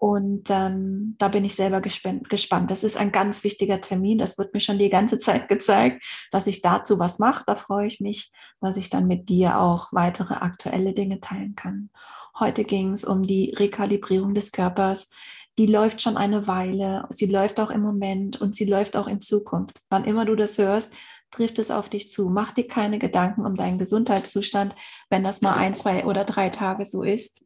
Und 0.00 0.48
ähm, 0.48 1.14
da 1.18 1.28
bin 1.28 1.44
ich 1.44 1.54
selber 1.54 1.82
gespannt. 1.82 2.70
Das 2.70 2.84
ist 2.84 2.96
ein 2.96 3.12
ganz 3.12 3.44
wichtiger 3.44 3.82
Termin. 3.82 4.16
Das 4.16 4.38
wird 4.38 4.54
mir 4.54 4.60
schon 4.60 4.78
die 4.78 4.88
ganze 4.88 5.18
Zeit 5.18 5.46
gezeigt, 5.46 6.02
dass 6.30 6.46
ich 6.46 6.62
dazu 6.62 6.98
was 6.98 7.18
mache. 7.18 7.44
Da 7.46 7.54
freue 7.54 7.86
ich 7.86 8.00
mich, 8.00 8.32
dass 8.62 8.78
ich 8.78 8.88
dann 8.88 9.06
mit 9.06 9.28
dir 9.28 9.60
auch 9.60 9.92
weitere 9.92 10.32
aktuelle 10.32 10.94
Dinge 10.94 11.20
teilen 11.20 11.54
kann. 11.54 11.90
Heute 12.38 12.64
ging 12.64 12.92
es 12.92 13.04
um 13.04 13.26
die 13.26 13.52
Rekalibrierung 13.54 14.32
des 14.32 14.52
Körpers. 14.52 15.10
Die 15.58 15.66
läuft 15.66 16.00
schon 16.00 16.16
eine 16.16 16.46
Weile. 16.46 17.06
Sie 17.10 17.26
läuft 17.26 17.60
auch 17.60 17.70
im 17.70 17.82
Moment 17.82 18.40
und 18.40 18.56
sie 18.56 18.64
läuft 18.64 18.96
auch 18.96 19.06
in 19.06 19.20
Zukunft. 19.20 19.82
Wann 19.90 20.04
immer 20.04 20.24
du 20.24 20.34
das 20.34 20.56
hörst, 20.56 20.94
trifft 21.30 21.58
es 21.58 21.70
auf 21.70 21.90
dich 21.90 22.08
zu. 22.08 22.30
Mach 22.30 22.52
dir 22.52 22.66
keine 22.66 22.98
Gedanken 22.98 23.44
um 23.44 23.54
deinen 23.54 23.78
Gesundheitszustand, 23.78 24.74
wenn 25.10 25.24
das 25.24 25.42
mal 25.42 25.56
ein, 25.56 25.74
zwei 25.74 26.06
oder 26.06 26.24
drei 26.24 26.48
Tage 26.48 26.86
so 26.86 27.02
ist 27.02 27.44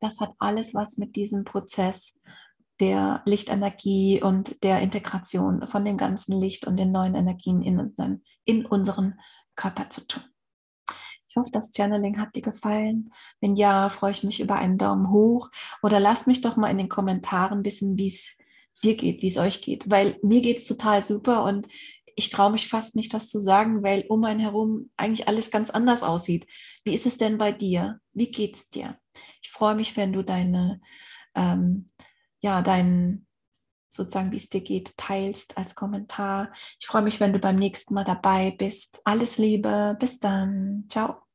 das 0.00 0.20
hat 0.20 0.32
alles 0.38 0.74
was 0.74 0.98
mit 0.98 1.16
diesem 1.16 1.44
Prozess 1.44 2.20
der 2.80 3.22
Lichtenergie 3.24 4.22
und 4.22 4.62
der 4.62 4.80
Integration 4.80 5.66
von 5.66 5.84
dem 5.84 5.96
ganzen 5.96 6.38
Licht 6.38 6.66
und 6.66 6.76
den 6.76 6.92
neuen 6.92 7.14
Energien 7.14 7.62
in 7.62 7.80
unseren, 7.80 8.22
in 8.44 8.66
unseren 8.66 9.18
Körper 9.54 9.88
zu 9.88 10.06
tun. 10.06 10.22
Ich 11.28 11.36
hoffe, 11.36 11.50
das 11.50 11.70
Channeling 11.74 12.18
hat 12.18 12.34
dir 12.34 12.42
gefallen. 12.42 13.12
Wenn 13.40 13.54
ja, 13.54 13.90
freue 13.90 14.12
ich 14.12 14.22
mich 14.22 14.40
über 14.40 14.56
einen 14.56 14.78
Daumen 14.78 15.10
hoch 15.10 15.50
oder 15.82 16.00
lasst 16.00 16.26
mich 16.26 16.40
doch 16.40 16.56
mal 16.56 16.70
in 16.70 16.78
den 16.78 16.88
Kommentaren 16.88 17.64
wissen, 17.64 17.98
wie 17.98 18.08
es 18.08 18.36
dir 18.82 18.96
geht, 18.96 19.22
wie 19.22 19.28
es 19.28 19.38
euch 19.38 19.62
geht, 19.62 19.90
weil 19.90 20.18
mir 20.22 20.42
geht 20.42 20.58
es 20.58 20.66
total 20.66 21.02
super 21.02 21.44
und 21.44 21.66
ich 22.14 22.30
traue 22.30 22.50
mich 22.50 22.68
fast 22.68 22.96
nicht, 22.96 23.12
das 23.12 23.28
zu 23.28 23.40
sagen, 23.40 23.82
weil 23.82 24.06
um 24.08 24.24
einen 24.24 24.40
herum 24.40 24.90
eigentlich 24.96 25.28
alles 25.28 25.50
ganz 25.50 25.68
anders 25.68 26.02
aussieht. 26.02 26.46
Wie 26.84 26.94
ist 26.94 27.04
es 27.04 27.18
denn 27.18 27.36
bei 27.36 27.52
dir? 27.52 28.00
Wie 28.14 28.30
geht 28.30 28.56
es 28.56 28.70
dir? 28.70 28.98
Ich 29.56 29.58
freue 29.58 29.74
mich, 29.74 29.96
wenn 29.96 30.12
du 30.12 30.22
deine, 30.22 30.82
ähm, 31.34 31.86
ja, 32.40 32.60
deinen, 32.60 33.26
sozusagen, 33.88 34.30
wie 34.30 34.36
es 34.36 34.50
dir 34.50 34.60
geht, 34.60 34.98
teilst 34.98 35.56
als 35.56 35.74
Kommentar. 35.74 36.52
Ich 36.78 36.86
freue 36.86 37.00
mich, 37.00 37.20
wenn 37.20 37.32
du 37.32 37.38
beim 37.38 37.56
nächsten 37.56 37.94
Mal 37.94 38.04
dabei 38.04 38.50
bist. 38.50 39.00
Alles 39.06 39.38
Liebe, 39.38 39.96
bis 39.98 40.18
dann. 40.18 40.84
Ciao. 40.90 41.25